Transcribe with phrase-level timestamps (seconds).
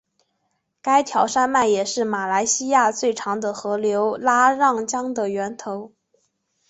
[0.81, 5.91] 该条山脉也是马来西亚最长的河流拉让江的源头。